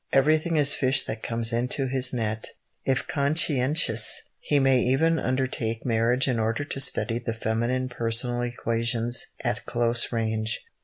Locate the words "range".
10.11-10.59